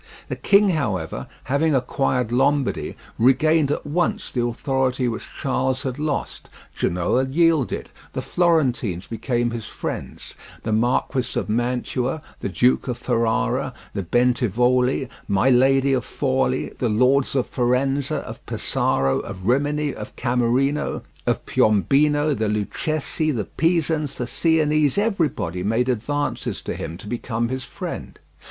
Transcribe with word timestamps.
The 0.29 0.35
king, 0.35 0.69
however, 0.69 1.27
having 1.43 1.75
acquired 1.75 2.31
Lombardy, 2.31 2.95
regained 3.19 3.69
at 3.69 3.85
once 3.85 4.31
the 4.31 4.43
authority 4.43 5.07
which 5.07 5.29
Charles 5.39 5.83
had 5.83 5.99
lost: 5.99 6.49
Genoa 6.75 7.25
yielded; 7.27 7.89
the 8.13 8.21
Florentines 8.23 9.05
became 9.05 9.51
his 9.51 9.67
friends; 9.67 10.33
the 10.63 10.71
Marquess 10.71 11.35
of 11.35 11.49
Mantua, 11.49 12.23
the 12.39 12.49
Duke 12.49 12.87
of 12.87 12.97
Ferrara, 12.97 13.75
the 13.93 14.01
Bentivogli, 14.01 15.07
my 15.27 15.51
lady 15.51 15.93
of 15.93 16.03
Forli, 16.03 16.69
the 16.79 16.89
Lords 16.89 17.35
of 17.35 17.45
Faenza, 17.47 18.21
of 18.25 18.43
Pesaro, 18.47 19.19
of 19.19 19.45
Rimini, 19.45 19.93
of 19.93 20.15
Camerino, 20.15 21.03
of 21.27 21.45
Piombino, 21.45 22.33
the 22.33 22.49
Lucchese, 22.49 23.29
the 23.29 23.45
Pisans, 23.45 24.17
the 24.17 24.25
Sienese—everybody 24.25 25.61
made 25.61 25.89
advances 25.89 26.63
to 26.63 26.73
him 26.75 26.97
to 26.97 27.05
become 27.05 27.49
his 27.49 27.63
friend. 27.65 28.17